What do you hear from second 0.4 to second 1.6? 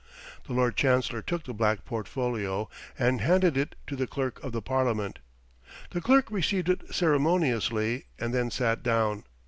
The Lord Chancellor took the